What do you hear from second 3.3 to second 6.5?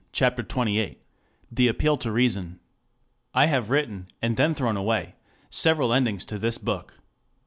I HAVE written, and then thrown away, several endings to